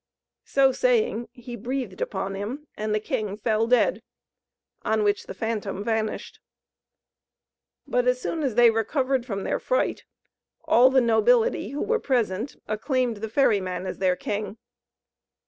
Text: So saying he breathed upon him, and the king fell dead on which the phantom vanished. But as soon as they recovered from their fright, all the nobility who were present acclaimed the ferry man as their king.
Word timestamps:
So 0.45 0.71
saying 0.71 1.29
he 1.31 1.55
breathed 1.55 2.01
upon 2.01 2.33
him, 2.33 2.65
and 2.75 2.91
the 2.95 2.99
king 2.99 3.37
fell 3.37 3.67
dead 3.67 4.01
on 4.81 5.03
which 5.03 5.27
the 5.27 5.35
phantom 5.35 5.83
vanished. 5.83 6.39
But 7.85 8.07
as 8.07 8.19
soon 8.19 8.41
as 8.41 8.55
they 8.55 8.71
recovered 8.71 9.27
from 9.27 9.43
their 9.43 9.59
fright, 9.59 10.05
all 10.63 10.89
the 10.89 11.01
nobility 11.01 11.69
who 11.69 11.83
were 11.83 11.99
present 11.99 12.55
acclaimed 12.67 13.17
the 13.17 13.29
ferry 13.29 13.61
man 13.61 13.85
as 13.85 13.99
their 13.99 14.15
king. 14.15 14.57